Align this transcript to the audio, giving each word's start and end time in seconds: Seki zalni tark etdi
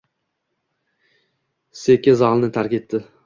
Seki 1.83 2.17
zalni 2.25 2.51
tark 2.59 2.77
etdi 2.81 3.05